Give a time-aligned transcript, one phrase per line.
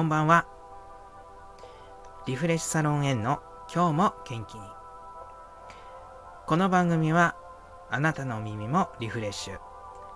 [0.00, 0.46] こんばんは。
[2.26, 4.62] リフレッシュサロン N の今日も元気に。
[6.46, 7.36] この番組は
[7.90, 9.58] あなたの耳もリフレッシュ。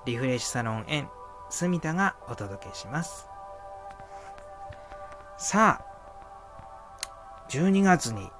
[0.06, 1.06] リフレッシュサロン N
[1.50, 3.28] 住田がお届けします。
[5.36, 8.30] さあ、12月に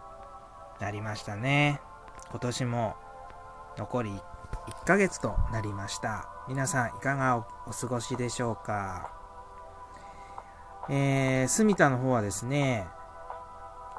[0.81, 1.79] なりましたね。
[2.31, 2.97] 今年も
[3.77, 6.27] 残り1ヶ月となりました。
[6.49, 9.24] 皆さんいかがお過ごしでしょうか？
[10.89, 12.87] えー、住田の方はですね、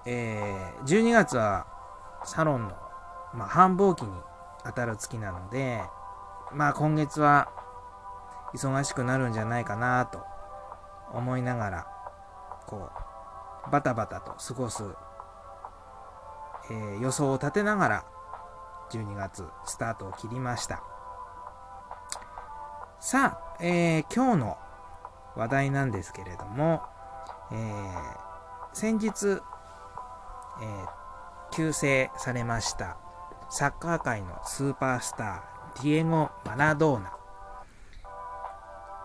[0.05, 1.65] えー、12月は
[2.23, 2.69] サロンの、
[3.33, 4.11] まあ、繁忙期に
[4.63, 5.81] 当たる月なので、
[6.53, 7.49] まあ今月は
[8.53, 10.23] 忙しくなるんじゃないかなと
[11.13, 11.87] 思いながら、
[12.67, 12.89] こ
[13.67, 14.83] う、バタバタと過ごす、
[16.69, 18.05] えー、予想を立てながら、
[18.91, 20.83] 12月スタートを切りました。
[22.99, 24.57] さあ、えー、今日の
[25.35, 26.81] 話題なんですけれども、
[27.51, 27.99] えー、
[28.73, 30.87] 先日、えー、
[31.51, 32.97] 急逝されました
[33.49, 37.11] サッカー界のスーパースター、ディエゴ・マラドーナ。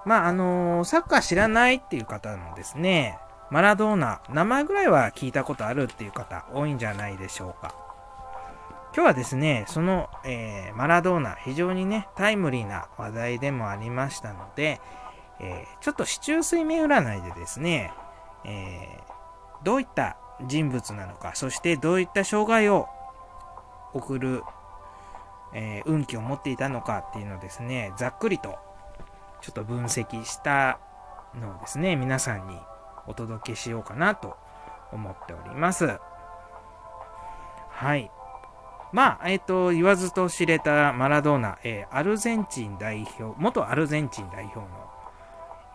[0.06, 3.18] まあ、あのー、サッカー知らないっていう方のですね、
[3.50, 7.74] マラドーナ、名前ぐらいは聞いたことあるっていう方多いんじゃないでしょうか。
[8.94, 14.80] 今日はですね、その、えー、マラドーナ、非常にね、タイムリーな話題でもありましたので、
[15.41, 17.92] えー、ちょっと市中水面占いでですね、
[18.44, 22.88] えー、どういった人物なのか、そしてどういった障害を
[23.92, 24.42] 送る、
[25.55, 28.56] えー、運気を持っていたのかっていうのをですね、ざっくりと
[29.41, 30.78] ちょっと分析した
[31.34, 32.58] のをですね、皆さんに
[33.06, 34.36] お届けしようかなと
[34.92, 35.98] 思っております。
[37.70, 38.11] はい。
[38.92, 44.66] まあ、えっ、ー、と、言わずと知れたマラドーナ、えー、アルゼンチン代表、元アルゼンチン代表の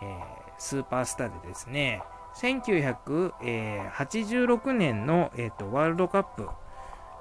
[0.02, 0.22] えー、
[0.58, 2.02] スーパースターでですね、
[2.36, 6.50] 1986年の、えーと、ワールドカップ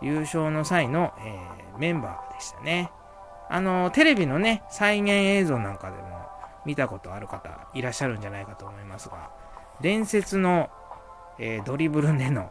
[0.03, 2.91] 優勝の際の、えー、メンバーでしたね。
[3.49, 6.27] あの、テレビのね、再現映像なんかでも
[6.65, 9.31] 見たことある方いらっしゃるんじゃないかと思いますが、
[9.81, 10.71] 伝説の、
[11.39, 12.51] えー、ドリブルでの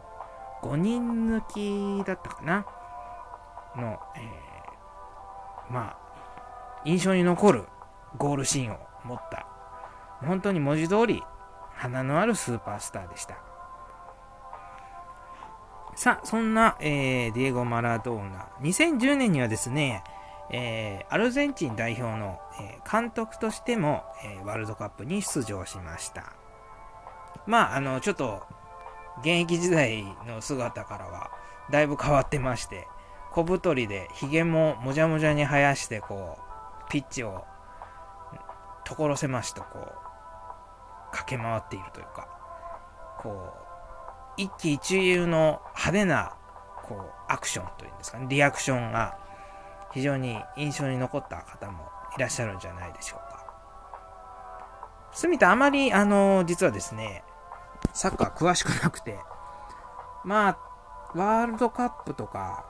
[0.62, 2.64] 5人抜きだったかな？
[3.76, 5.98] の、えー、まあ、
[6.84, 7.64] 印象に残る
[8.18, 9.46] ゴールシーンを持った
[10.20, 11.22] 本当に文字通り
[11.74, 13.38] 花のあるスーパースターでした。
[15.96, 18.48] さあ、そんな、えー、ディエゴ・マラドーナ。
[18.62, 20.02] 2010年にはですね、
[20.50, 26.32] えー、アルゼンチン代表の、えー、監督としても、えー、ワールドカップに出場しました。
[27.46, 28.42] まあ、あの、ちょっと、
[29.20, 31.30] 現役時代の姿からは、
[31.70, 32.88] だいぶ変わってまして、
[33.30, 36.38] 小太りで、髭ももじゃもじゃに生やして、こ
[36.86, 37.44] う、ピッチを、
[38.84, 40.03] 所狭しとこう、
[41.14, 42.28] 駆け回っているというか、
[43.18, 43.64] こう、
[44.36, 46.34] 一喜一憂の派手な、
[46.82, 49.16] こう、アクションというんですかね、リアクションが
[49.92, 53.44] 非常に印象に残った方もいらっしゃるんじゃないでしょうか。
[55.12, 57.22] 住田あまり、あの、実はですね、
[57.92, 59.18] サッカー詳しくなくて、
[60.24, 60.58] まあ、
[61.14, 62.64] ワールドカップとか、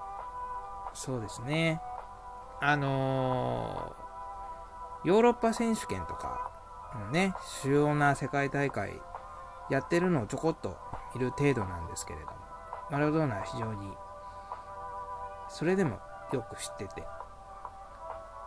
[0.93, 1.81] そうですね、
[2.61, 6.54] あのー、ヨーロッパ選手権とか、
[7.13, 9.01] ね、主要な世界大会
[9.71, 10.77] やってるのをちょこっと
[11.15, 12.33] いる程度なんですけれども、
[12.91, 13.91] マラドーナは非常に、
[15.49, 15.99] それでも
[16.33, 17.05] よく知ってて、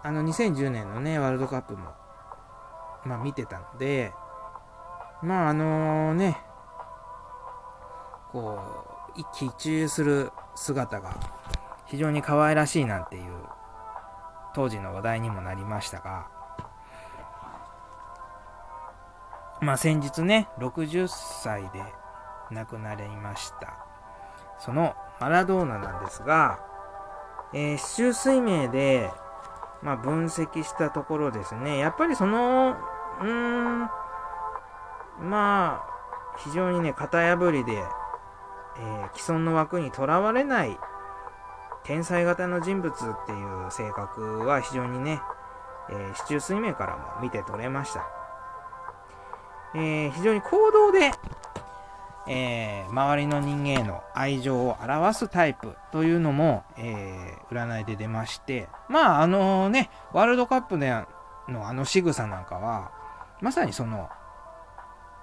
[0.04, 1.90] あの2010年のね、ワールドカップも、
[3.06, 4.14] まあ見てたので、
[5.22, 6.38] まああのね、
[8.32, 8.60] こ
[9.16, 11.16] う、一喜一憂する姿が
[11.88, 13.24] 非常に可愛らしいなんていう
[14.54, 16.37] 当時の話題にもなりましたが、
[19.62, 21.82] まあ先日ね、60歳で
[22.52, 23.86] 亡くなりました。
[24.60, 26.60] そのマラドーナなんですが、
[27.54, 29.12] えー、市中水明で、
[29.82, 32.76] まあ、分析したところですね、やっぱりその、
[33.22, 33.80] うーん、
[35.20, 35.84] まあ、
[36.38, 40.78] 非常にね、型破りで、えー、既存の枠にとらわれない
[41.84, 42.96] 天才型の人物っ
[43.26, 45.22] ていう性格は非常にね、
[45.90, 48.17] えー、市中水面からも見て取れました。
[49.80, 51.12] えー、非常に行動で、
[52.28, 60.90] えー、周りの人間への愛情を表すタイプというのも、えー、占いで出まして、まあ、あのね、ワールドカップで
[61.48, 62.92] のあの仕草なんかは、
[63.40, 64.10] まさにその、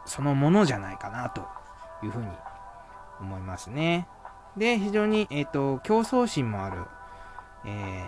[0.06, 1.42] そのものじゃないかなと
[2.04, 2.28] いうふうに
[3.20, 4.06] 思いますね。
[4.56, 6.84] で、非常に、えっ、と、競争心もある、
[7.64, 8.04] え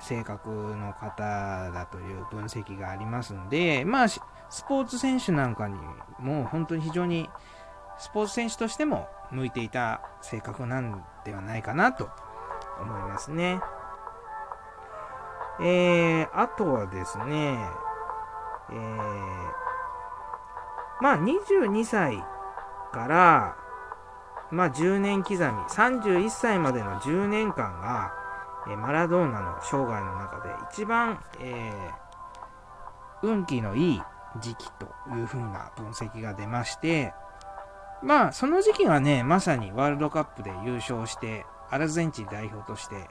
[0.00, 4.06] ー、性格の方だという分析がありますんで、まあ、
[4.50, 5.78] スポーツ選手なんかに
[6.18, 7.30] も本当に非常に
[7.98, 12.10] スポーツ選手としても向いていた性格なんではないかなと
[12.80, 13.60] 思いますね。
[15.62, 17.58] えー、あとはですね、
[18.70, 19.52] えー、
[21.02, 22.16] まあ22歳
[22.92, 23.56] から、
[24.50, 28.12] まあ10年刻み、31歳までの10年間が、
[28.68, 34.02] えー、マラドーナの生涯の中で一番、えー、運気のいい
[34.38, 37.12] 時期という風な分析が出まして、
[38.02, 43.08] まあその時期がね、まさにワールドカップで優勝して、アルゼンチン代表として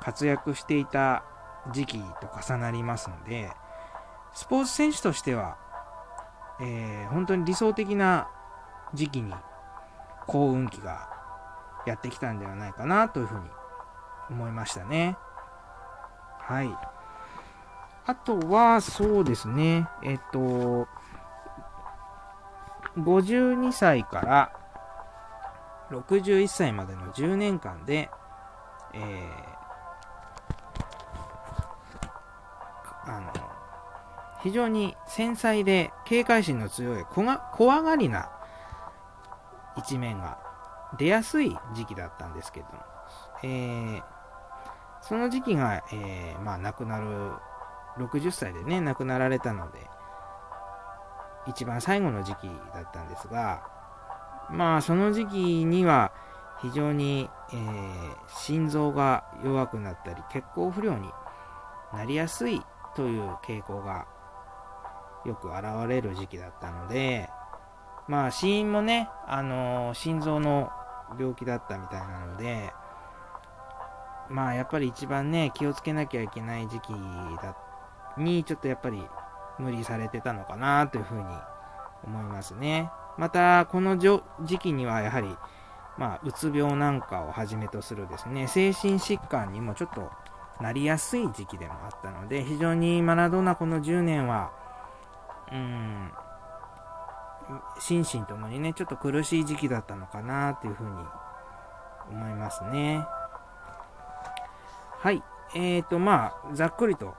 [0.00, 1.24] 活躍していた
[1.72, 3.50] 時期と重なりますので、
[4.32, 5.58] スポーツ選手としては、
[6.60, 8.28] えー、本当に理想的な
[8.94, 9.32] 時期に
[10.26, 11.08] 幸運期が
[11.86, 13.46] やってきたんではないかなというふうに
[14.30, 15.16] 思いましたね。
[16.38, 16.99] はい。
[18.06, 20.88] あとは、そうですね、えっと、
[22.96, 24.52] 52歳から
[25.90, 28.10] 61歳までの10年間で、
[28.94, 33.32] えー、あの、
[34.42, 38.30] 非常に繊細で警戒心の強い怖がりな
[39.76, 40.38] 一面が
[40.98, 42.72] 出やすい時期だったんですけども、
[43.42, 44.02] えー、
[45.02, 47.06] その時期が、えー、まあ、亡くなる、
[47.98, 49.86] 60歳でね、亡くなられたので、
[51.46, 53.62] 一番最後の時期だったんですが、
[54.50, 56.12] まあ、その時期には
[56.60, 61.08] 非常に、えー、心臓が弱くなったり、血行不良に
[61.92, 62.62] なりやすい
[62.94, 64.06] という傾向が
[65.24, 67.28] よく現れる時期だったので、
[68.08, 70.70] まあ死因もね、あのー、心臓の
[71.18, 72.72] 病気だったみたいなので、
[74.28, 76.92] まあやっぱり一番ね、気をつけなきゃいけない時期
[77.42, 77.56] だっ
[78.16, 79.02] に、ちょっとやっぱり
[79.58, 81.24] 無理されてたのかなというふうに
[82.04, 82.90] 思いますね。
[83.18, 84.20] また、この時
[84.58, 85.36] 期にはやはり、
[85.98, 90.10] まあ、うつ病なんかをはじめとするですね、精神疾患にもちょっと
[90.60, 94.50] なりやすい時期でもあったので、非常にマラドーナこの10年は、
[95.52, 96.12] うん、
[97.78, 100.90] 心身ともにね、ちょっと苦しい時期だったのかなっていうふうに
[102.10, 103.04] 思いますね。
[105.00, 105.22] はい。
[105.54, 107.14] えーと、まあ、ざっくりと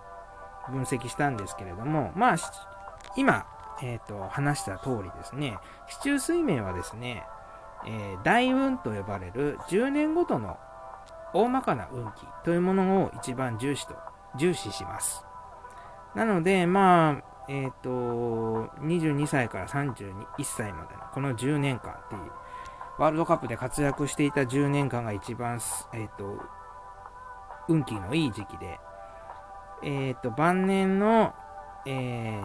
[0.69, 2.36] 分析したんですけれども、まあ、
[3.16, 3.46] 今、
[3.81, 7.24] えーと、話した通りですね、市中水面はですね、
[7.86, 10.58] えー、大運と呼ばれる10年ごとの
[11.34, 13.96] 大まかな運気というものを一番重視と、
[14.38, 15.25] 重視します。
[16.16, 20.13] なので、まあ、えっ、ー、と、22歳から31
[20.44, 22.22] 歳までのこの10年間っていう、
[23.00, 25.60] ワールドカップで活躍していた10年間が一番、
[25.94, 26.38] えっ、ー、と、
[27.68, 28.80] 運気のいい時期で、
[29.83, 31.33] えっ、ー、と、晩年の、
[31.86, 32.39] え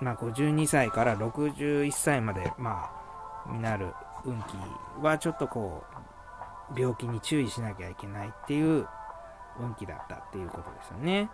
[0.00, 2.90] ー、まあ、52歳から61歳まで、ま
[3.46, 3.92] あ、になる
[4.24, 5.84] 運気はちょっとこ
[6.74, 8.86] う、病気に注意しなきゃいけないっていう
[9.58, 11.30] 運気だったっていうことですよね。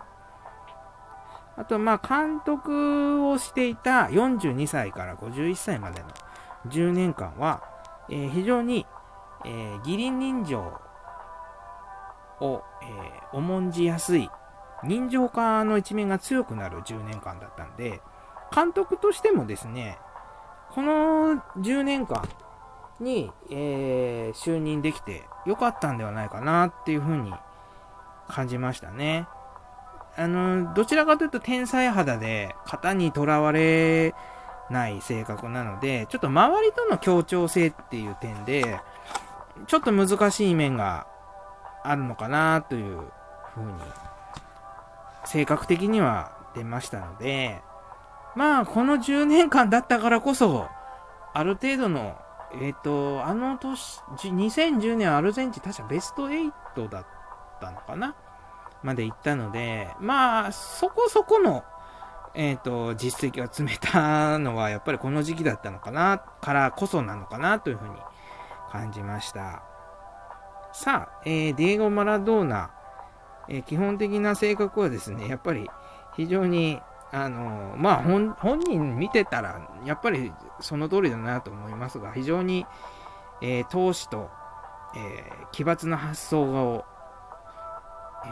[1.57, 6.09] あと、まあ、監督をしていた42歳から51歳までの
[6.67, 7.63] 10年間は、
[8.09, 8.85] えー、非常に、
[9.45, 10.59] えー、義理人情
[12.41, 14.29] を、えー、重んじやすい
[14.83, 18.01] 人情家の一面が強くなる10年間だったんで、
[18.53, 19.97] 監督としてもですね、
[20.71, 22.27] この10年間、
[22.99, 27.33] に、えー、就任できてよかったんではないかなっていうふうに
[28.27, 29.27] 感じましたね。
[30.17, 34.15] あの、どちらかというと天才肌で型にとらわれ
[34.69, 38.79] ない性格なので、ちょっと周りとの協調性っていう点で、
[39.67, 41.05] ちょっと難しい面が
[41.83, 43.01] あるのかなという
[43.53, 43.73] ふうに、
[45.25, 47.61] 性格的には出ましたので、
[48.35, 50.67] まあ、この10年間だったからこそ、
[51.33, 52.17] ある程度の
[52.61, 57.05] えっ、ー、と、あの年、2010年アルゼンチン確かベスト8だっ
[57.59, 58.15] たのかな
[58.83, 61.63] まで行ったので、まあ、そこそこの、
[62.33, 67.95] えっ、ー、と、実績を詰めたのは、やっぱりこの時期だったのかな、からこそなのかな、というふうに
[68.71, 69.63] 感じました。
[70.71, 72.71] さあ、えー、ディエゴ・マラドーナ、
[73.49, 75.69] えー、基本的な性格はですね、やっぱり
[76.15, 76.79] 非常に
[77.11, 82.65] あのまあ本人見てたらやっぱりその通りだなと思いますが非常に、
[83.41, 84.29] えー、投資と、
[84.95, 86.83] えー、奇抜な発想を、
[88.25, 88.29] え、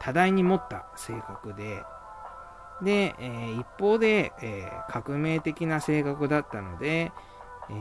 [0.00, 1.82] 多大に持った性格で
[2.82, 7.12] で、え、一方で、え、革命的な性格だったので、
[7.68, 7.74] え、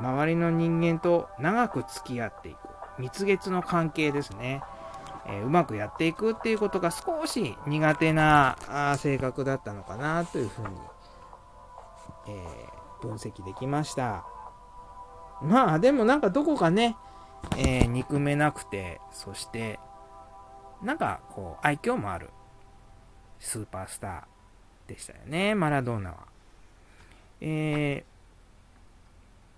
[0.00, 2.58] 周りの人間と長く付き合っていく
[2.98, 4.62] 蜜月の関係ですね。
[5.26, 8.56] えー、うまくやっていくっていうことが少し苦手な
[8.98, 10.68] 性格だったのかなというふうに、
[12.28, 14.24] えー、分析できました。
[15.42, 16.96] まあでもなんかどこかね、
[17.56, 19.78] えー、憎めなくて、そして、
[20.82, 22.30] なんかこう愛嬌もある
[23.38, 26.16] スーパースターでしたよね、マラドーナは。
[27.40, 28.04] え、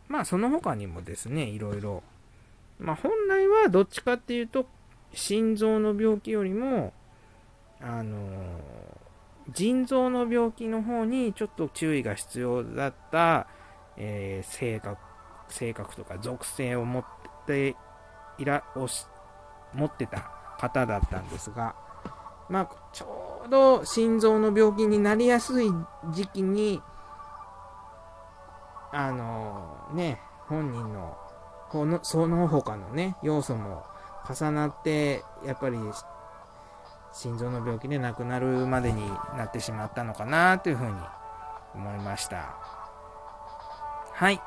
[0.09, 2.03] まあその他にもですね、いろいろ。
[2.79, 4.67] まあ本来はどっちかっていうと、
[5.15, 6.93] 心臓の病気よりも、
[7.81, 8.61] あの、
[9.53, 13.47] 腎臓の病気の方にちょっと注意が必要だった、
[13.97, 14.99] えー、性格
[15.49, 17.05] 性格とか属性を持っ
[17.47, 17.77] て
[18.39, 19.07] いらおし
[19.75, 21.75] 持ってた方だったんですが、
[22.49, 25.71] まあ、ちょうど心臓の病気になりやすい
[26.13, 26.81] 時期に、
[28.93, 31.17] あのね、本人の
[31.71, 33.85] このその他のね、要素も
[34.29, 35.79] 重なって、やっぱり
[37.13, 40.93] 心臓の病気で亡くなるまでになってしまったのかなというふうに
[41.75, 42.57] 思いました。
[44.13, 44.41] はい。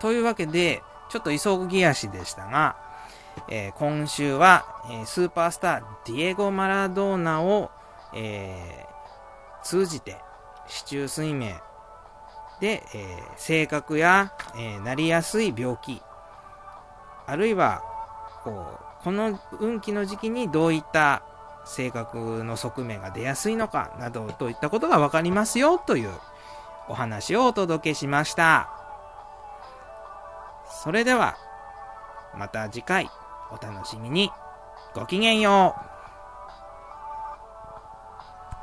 [0.00, 2.76] というわけで、ちょっと急ぎ足でしたが、
[3.48, 7.70] えー、今週は、えー、スーパースターディエゴ・マラドーナを、
[8.14, 10.18] えー、通じて、
[10.66, 11.52] 市中水明
[12.60, 16.02] で、え性格や、えなりやすい病気、
[17.26, 17.82] あるいは、
[18.44, 21.22] こう、この運気の時期にどういった
[21.64, 26.10] 性格の側面が出やすいのかなどといったことが分かりますよという
[26.88, 28.70] お話をお届けしました。
[30.82, 31.36] それでは、
[32.36, 33.10] また次回
[33.50, 34.30] お楽しみに。
[34.94, 35.89] ごきげんよう。